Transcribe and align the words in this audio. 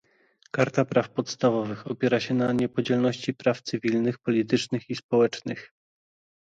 Karta 0.51 0.85
praw 0.85 1.09
podstawowych 1.09 1.87
opiera 1.87 2.19
się 2.19 2.33
na 2.33 2.53
niepodzielności 2.53 3.33
praw 3.33 3.61
cywilnych, 3.61 4.19
politycznych 4.19 4.89
i 4.89 4.95
społecznych 4.95 5.73